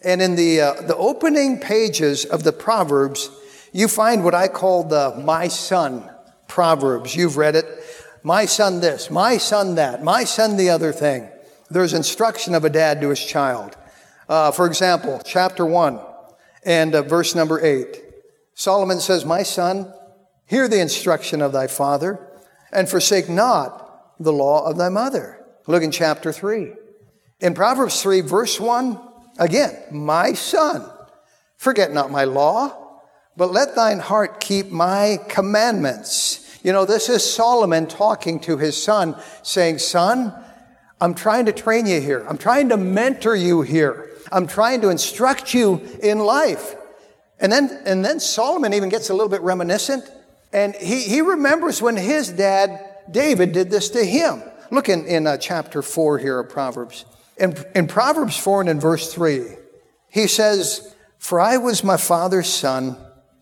[0.08, 3.30] And in the, uh, the opening pages of the Proverbs,
[3.74, 6.10] you find what I call the my son
[6.48, 7.14] Proverbs.
[7.14, 7.66] You've read it.
[8.24, 11.30] My son this, my son that, my son the other thing.
[11.70, 13.76] There's instruction of a dad to his child.
[14.30, 16.00] Uh, for example, chapter 1
[16.64, 18.02] and uh, verse number 8.
[18.54, 19.94] Solomon says, My son,
[20.46, 22.26] hear the instruction of thy father,
[22.72, 25.46] and forsake not the law of thy mother.
[25.68, 26.72] Look in chapter 3.
[27.42, 29.07] In Proverbs 3, verse 1,
[29.38, 30.90] again, My son,
[31.58, 32.88] forget not my law
[33.38, 36.60] but let thine heart keep my commandments.
[36.64, 40.34] You know, this is Solomon talking to his son, saying, Son,
[41.00, 42.26] I'm trying to train you here.
[42.28, 44.10] I'm trying to mentor you here.
[44.32, 46.76] I'm trying to instruct you in life.
[47.40, 50.04] And then, and then Solomon even gets a little bit reminiscent.
[50.52, 54.42] And he, he remembers when his dad, David, did this to him.
[54.72, 57.06] Look in, in uh, chapter 4 here of Proverbs.
[57.40, 59.46] In, in Proverbs 4 and in verse 3,
[60.10, 62.98] he says, For I was my father's son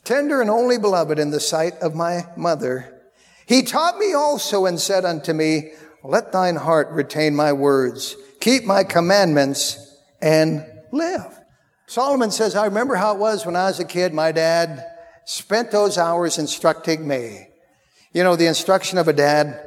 [0.05, 3.01] tender and only beloved in the sight of my mother.
[3.47, 5.71] He taught me also and said unto me,
[6.03, 11.39] Let thine heart retain my words, keep my commandments, and live.
[11.87, 14.13] Solomon says, I remember how it was when I was a kid.
[14.13, 14.85] My dad
[15.25, 17.47] spent those hours instructing me.
[18.13, 19.59] You know, the instruction of a dad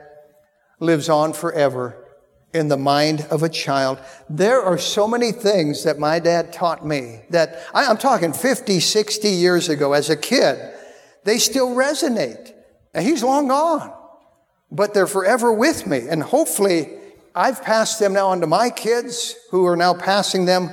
[0.81, 2.08] lives on forever
[2.55, 3.99] in the mind of a child.
[4.29, 8.81] There are so many things that my dad taught me that I, am talking 50,
[8.81, 10.59] 60 years ago as a kid.
[11.25, 12.55] They still resonate.
[12.95, 13.93] And he's long gone,
[14.71, 16.09] but they're forever with me.
[16.09, 16.91] And hopefully
[17.35, 20.71] I've passed them now on to my kids who are now passing them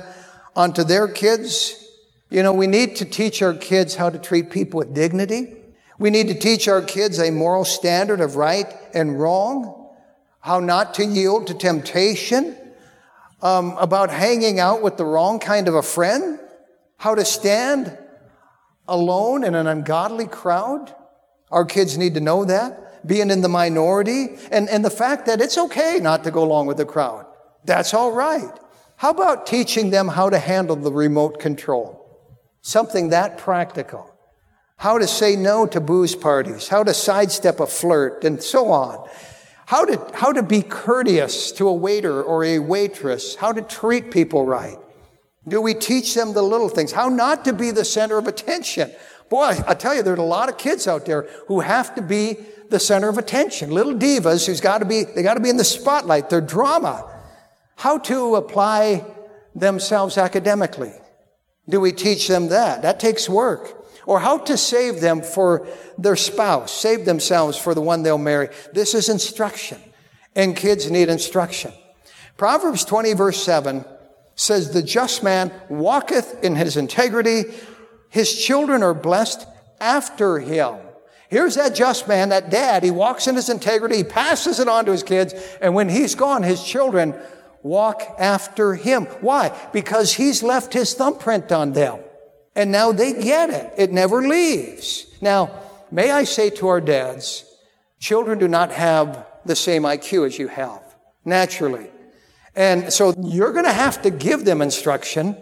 [0.56, 1.82] onto their kids.
[2.30, 5.54] You know, we need to teach our kids how to treat people with dignity.
[5.98, 9.85] We need to teach our kids a moral standard of right and wrong
[10.46, 12.56] how not to yield to temptation,
[13.42, 16.38] um, about hanging out with the wrong kind of a friend,
[16.98, 17.98] how to stand
[18.86, 20.94] alone in an ungodly crowd.
[21.50, 25.40] Our kids need to know that, being in the minority, and, and the fact that
[25.40, 27.26] it's okay not to go along with the crowd.
[27.64, 28.52] That's all right.
[28.94, 32.06] How about teaching them how to handle the remote control?
[32.62, 34.14] Something that practical.
[34.76, 39.08] How to say no to booze parties, how to sidestep a flirt, and so on
[39.66, 44.10] how to, how to be courteous to a waiter or a waitress, how to treat
[44.10, 44.78] people right.
[45.46, 46.92] Do we teach them the little things?
[46.92, 48.92] How not to be the center of attention?
[49.28, 52.36] Boy, I tell you, there's a lot of kids out there who have to be
[52.68, 53.70] the center of attention.
[53.70, 56.30] Little divas who's got to be, they got to be in the spotlight.
[56.30, 57.12] They're drama.
[57.74, 59.04] How to apply
[59.54, 60.92] themselves academically.
[61.68, 62.82] Do we teach them that?
[62.82, 63.75] That takes work
[64.06, 65.66] or how to save them for
[65.98, 68.48] their spouse, save themselves for the one they'll marry.
[68.72, 69.78] This is instruction,
[70.34, 71.72] and kids need instruction.
[72.36, 73.84] Proverbs 20 verse 7
[74.36, 77.44] says, The just man walketh in his integrity,
[78.08, 79.46] his children are blessed
[79.80, 80.76] after him.
[81.28, 84.84] Here's that just man, that dad, he walks in his integrity, he passes it on
[84.84, 87.14] to his kids, and when he's gone, his children
[87.62, 89.06] walk after him.
[89.20, 89.56] Why?
[89.72, 91.98] Because he's left his thumbprint on them.
[92.56, 93.74] And now they get it.
[93.76, 95.06] It never leaves.
[95.20, 95.50] Now,
[95.92, 97.44] may I say to our dads,
[98.00, 100.82] children do not have the same IQ as you have,
[101.24, 101.90] naturally.
[102.56, 105.36] And so you're going to have to give them instruction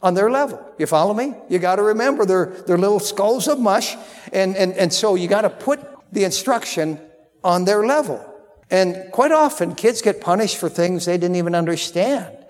[0.00, 0.64] on their level.
[0.78, 1.34] You follow me?
[1.48, 3.96] You got to remember they're, they're little skulls of mush.
[4.32, 5.80] And, and, and so you got to put
[6.12, 7.00] the instruction
[7.42, 8.24] on their level.
[8.70, 12.43] And quite often kids get punished for things they didn't even understand.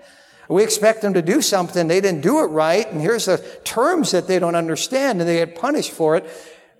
[0.47, 4.11] We expect them to do something, they didn't do it right, and here's the terms
[4.11, 6.25] that they don't understand, and they get punished for it.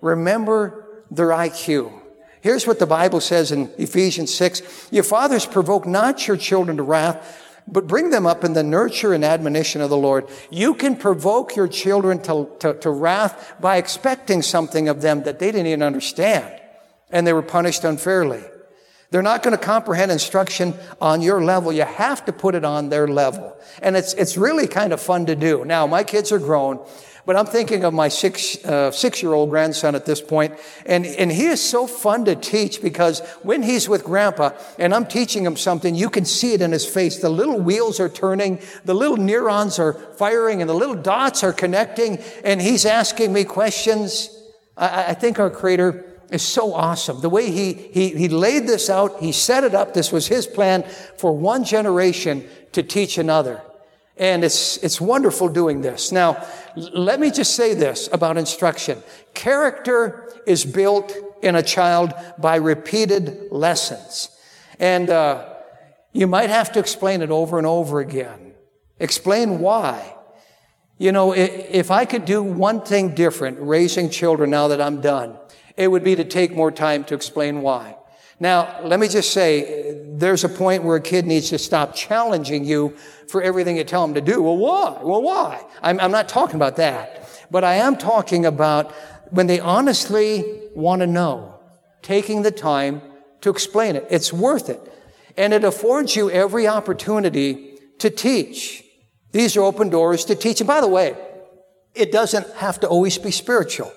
[0.00, 1.92] Remember their IQ.
[2.40, 6.82] Here's what the Bible says in Ephesians 6 Your fathers provoke not your children to
[6.82, 10.28] wrath, but bring them up in the nurture and admonition of the Lord.
[10.50, 15.40] You can provoke your children to, to, to wrath by expecting something of them that
[15.40, 16.60] they didn't even understand,
[17.10, 18.44] and they were punished unfairly.
[19.10, 21.72] They're not going to comprehend instruction on your level.
[21.72, 23.56] You have to put it on their level.
[23.80, 25.64] And it's, it's really kind of fun to do.
[25.64, 26.80] Now, my kids are grown,
[27.26, 30.54] But I'm thinking of my six, uh, six-year-old grandson at this point,
[30.86, 35.06] and, and he is so fun to teach because when he's with grandpa and I'm
[35.06, 37.18] teaching him something, you can see it in his face.
[37.18, 41.52] The little wheels are turning, the little neurons are firing, and the little dots are
[41.52, 44.30] connecting, and he's asking me questions.
[44.76, 47.20] I, I think our Creator is so awesome.
[47.20, 49.94] The way he, he, he laid this out, he set it up.
[49.94, 50.82] This was his plan
[51.16, 53.62] for one generation to teach another.
[54.16, 56.10] And it's, it's wonderful doing this.
[56.10, 56.46] Now,
[56.76, 59.02] let me just say this about instruction.
[59.34, 64.30] Character is built in a child by repeated lessons.
[64.78, 65.52] And, uh,
[66.16, 68.54] you might have to explain it over and over again.
[68.98, 70.14] Explain why.
[70.96, 75.36] You know, if I could do one thing different raising children now that I'm done,
[75.76, 77.96] it would be to take more time to explain why.
[78.38, 82.64] Now, let me just say, there's a point where a kid needs to stop challenging
[82.64, 82.96] you
[83.28, 84.42] for everything you tell them to do.
[84.42, 85.00] Well, why?
[85.02, 85.64] Well, why?
[85.82, 87.28] I'm, I'm not talking about that.
[87.50, 88.92] But I am talking about
[89.30, 91.58] when they honestly want to know,
[92.02, 93.00] taking the time
[93.40, 94.06] to explain it.
[94.10, 94.80] It's worth it.
[95.36, 98.84] And it affords you every opportunity to teach.
[99.32, 100.60] These are open doors to teach.
[100.60, 101.16] And by the way,
[101.94, 103.92] it doesn't have to always be spiritual.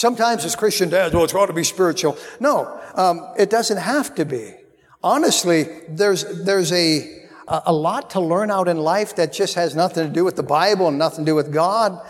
[0.00, 2.16] Sometimes as Christian dads, well, it's got to be spiritual.
[2.40, 4.54] No, um, it doesn't have to be.
[5.02, 10.06] Honestly, there's, there's a, a lot to learn out in life that just has nothing
[10.06, 12.00] to do with the Bible and nothing to do with God.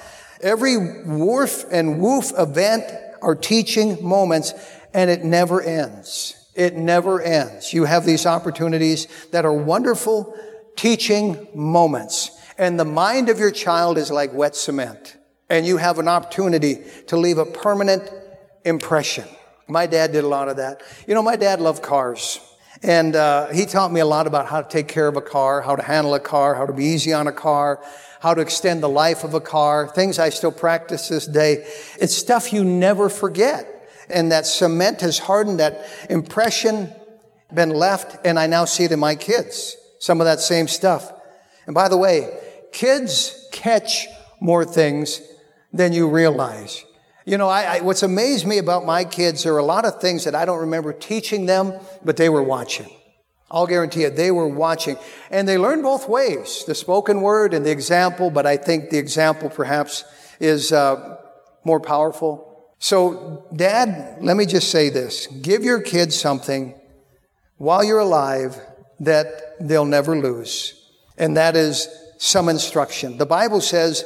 [0.40, 2.84] Every woof and woof event
[3.22, 4.54] are teaching moments
[4.94, 6.36] and it never ends.
[6.54, 7.72] It never ends.
[7.72, 10.38] You have these opportunities that are wonderful
[10.76, 12.30] teaching moments.
[12.56, 15.16] And the mind of your child is like wet cement
[15.50, 16.78] and you have an opportunity
[17.08, 18.08] to leave a permanent
[18.64, 19.24] impression.
[19.66, 20.82] My dad did a lot of that.
[21.06, 22.40] You know, my dad loved cars.
[22.82, 25.60] And uh, he taught me a lot about how to take care of a car,
[25.60, 27.84] how to handle a car, how to be easy on a car,
[28.20, 31.66] how to extend the life of a car, things I still practice this day.
[32.00, 33.66] It's stuff you never forget.
[34.08, 36.92] And that cement has hardened, that impression
[37.52, 39.76] been left, and I now see it in my kids.
[39.98, 41.12] Some of that same stuff.
[41.66, 42.38] And by the way,
[42.72, 44.06] kids catch
[44.40, 45.20] more things
[45.72, 46.84] than you realize.
[47.24, 50.00] You know, I, I, what's amazed me about my kids, there are a lot of
[50.00, 52.88] things that I don't remember teaching them, but they were watching.
[53.50, 54.96] I'll guarantee it, they were watching.
[55.30, 58.98] And they learned both ways, the spoken word and the example, but I think the
[58.98, 60.04] example perhaps
[60.38, 61.18] is uh,
[61.64, 62.72] more powerful.
[62.78, 65.26] So, Dad, let me just say this.
[65.26, 66.74] Give your kids something
[67.58, 68.58] while you're alive
[69.00, 70.88] that they'll never lose.
[71.18, 73.18] And that is some instruction.
[73.18, 74.04] The Bible says,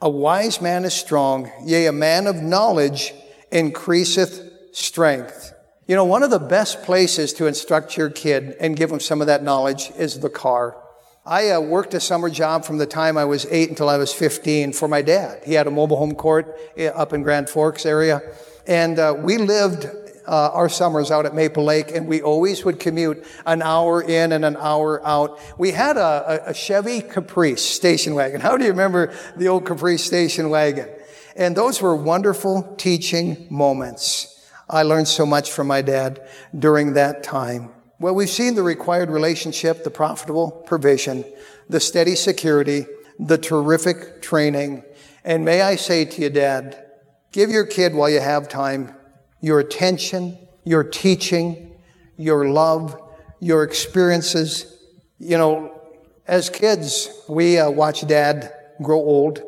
[0.00, 3.14] a wise man is strong, yea, a man of knowledge
[3.50, 4.42] increaseth
[4.72, 5.54] strength.
[5.86, 9.20] You know, one of the best places to instruct your kid and give them some
[9.20, 10.76] of that knowledge is the car.
[11.24, 14.12] I uh, worked a summer job from the time I was eight until I was
[14.12, 15.42] 15 for my dad.
[15.44, 18.20] He had a mobile home court uh, up in Grand Forks area.
[18.66, 19.86] And uh, we lived
[20.26, 24.32] uh, our summers out at Maple Lake, and we always would commute an hour in
[24.32, 25.38] and an hour out.
[25.58, 28.40] We had a, a, a Chevy Caprice station wagon.
[28.46, 30.88] How do you remember the old Caprice station wagon?
[31.36, 34.32] And those were wonderful teaching moments.
[34.68, 36.26] I learned so much from my dad
[36.58, 37.70] during that time.
[38.00, 41.24] Well, we've seen the required relationship, the profitable provision,
[41.68, 42.86] the steady security,
[43.18, 44.82] the terrific training.
[45.24, 46.84] And may I say to you, Dad,
[47.32, 48.94] give your kid while you have time
[49.40, 51.76] your attention, your teaching,
[52.16, 53.00] your love,
[53.40, 54.78] your experiences.
[55.18, 55.80] You know,
[56.26, 59.42] as kids, we uh, watch dad grow old.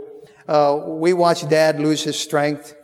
[0.47, 2.75] Uh, we watch dad lose his strength.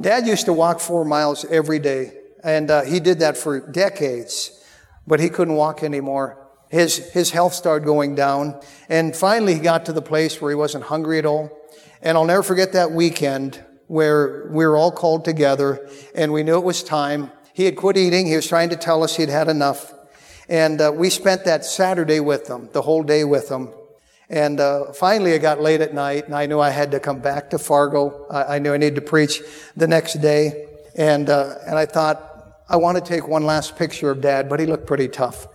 [0.00, 4.64] Dad used to walk four miles every day, and uh, he did that for decades,
[5.06, 6.38] but he couldn't walk anymore.
[6.70, 8.58] His, his health started going down,
[8.88, 11.50] and finally he got to the place where he wasn't hungry at all.
[12.00, 16.56] And I'll never forget that weekend where we were all called together and we knew
[16.56, 17.30] it was time.
[17.52, 18.26] He had quit eating.
[18.26, 19.92] He was trying to tell us he'd had enough.
[20.48, 23.68] And uh, we spent that Saturday with them, the whole day with them.
[24.30, 27.18] And uh, finally, it got late at night, and I knew I had to come
[27.18, 28.26] back to Fargo.
[28.30, 29.42] I, I knew I needed to preach
[29.76, 30.68] the next day.
[30.96, 34.58] And, uh, and I thought, I want to take one last picture of Dad, but
[34.58, 35.48] he looked pretty tough.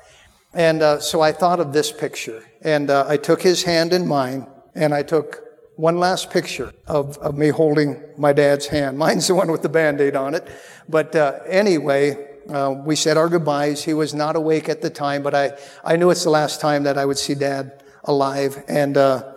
[0.54, 2.44] And uh, so I thought of this picture.
[2.62, 5.47] And uh, I took his hand in mine, and I took
[5.78, 8.98] one last picture of, of me holding my dad's hand.
[9.06, 10.48] Mine's the one with the band-aid on it.
[10.90, 13.84] But uh, anyway, uh, we said our goodbyes.
[13.84, 16.84] He was not awake at the time, but I, I knew it's the last time
[16.84, 18.64] that I would see dad alive.
[18.68, 19.34] And uh,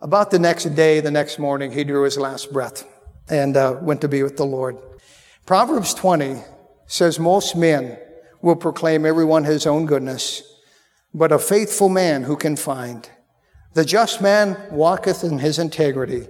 [0.00, 2.86] about the next day, the next morning, he drew his last breath
[3.28, 4.76] and uh, went to be with the Lord.
[5.46, 6.42] Proverbs 20
[6.86, 7.98] says most men
[8.42, 10.42] will proclaim everyone his own goodness,
[11.14, 13.08] but a faithful man who can find.
[13.76, 16.28] The just man walketh in his integrity.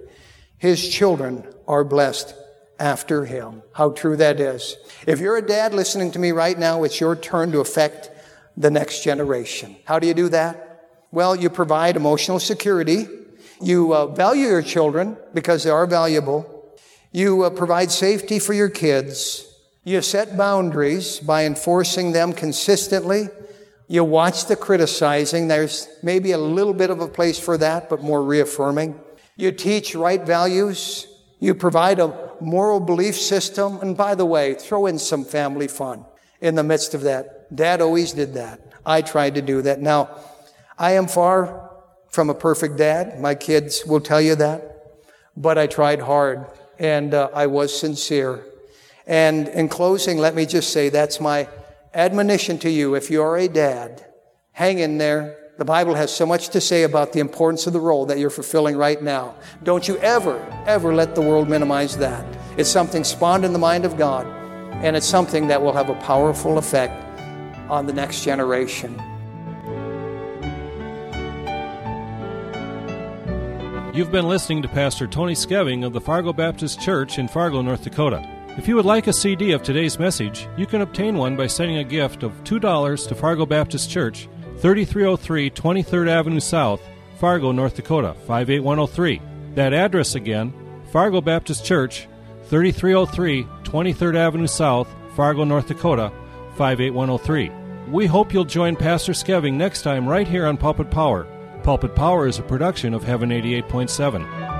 [0.57, 2.35] his children are blessed
[2.77, 3.61] after him.
[3.71, 4.75] How true that is.
[5.05, 8.09] If you're a dad listening to me right now, it's your turn to affect
[8.57, 9.77] the next generation.
[9.85, 11.05] How do you do that?
[11.09, 13.07] Well, you provide emotional security.
[13.61, 16.75] You uh, value your children because they are valuable.
[17.13, 19.47] You uh, provide safety for your kids.
[19.85, 23.29] You set boundaries by enforcing them consistently.
[23.87, 25.47] You watch the criticizing.
[25.47, 28.99] There's maybe a little bit of a place for that, but more reaffirming.
[29.37, 31.07] You teach right values.
[31.39, 33.79] You provide a moral belief system.
[33.81, 36.05] And by the way, throw in some family fun
[36.41, 37.55] in the midst of that.
[37.55, 38.59] Dad always did that.
[38.85, 39.79] I tried to do that.
[39.79, 40.09] Now,
[40.77, 41.71] I am far
[42.09, 43.19] from a perfect dad.
[43.21, 44.73] My kids will tell you that.
[45.37, 46.45] But I tried hard
[46.79, 48.43] and uh, I was sincere.
[49.05, 51.47] And in closing, let me just say that's my
[51.93, 52.95] admonition to you.
[52.95, 54.05] If you're a dad,
[54.51, 55.37] hang in there.
[55.57, 58.29] The Bible has so much to say about the importance of the role that you're
[58.29, 59.35] fulfilling right now.
[59.63, 62.25] Don't you ever, ever let the world minimize that.
[62.57, 64.27] It's something spawned in the mind of God,
[64.83, 67.03] and it's something that will have a powerful effect
[67.69, 69.01] on the next generation.
[73.95, 77.83] You've been listening to Pastor Tony Skeving of the Fargo Baptist Church in Fargo, North
[77.83, 78.36] Dakota.
[78.57, 81.77] If you would like a CD of today's message, you can obtain one by sending
[81.77, 84.27] a gift of $2 to Fargo Baptist Church,
[84.57, 86.81] 3303 23rd Avenue South,
[87.19, 89.21] Fargo, North Dakota, 58103.
[89.53, 90.51] That address again,
[90.91, 92.07] Fargo Baptist Church,
[92.45, 96.11] 3303 23rd Avenue South, Fargo, North Dakota,
[96.55, 97.51] 58103.
[97.91, 101.27] We hope you'll join Pastor Skeving next time right here on Pulpit Power.
[101.61, 104.56] Pulpit Power is a production of Heaven 88.7.